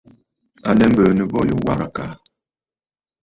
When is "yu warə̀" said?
1.49-1.83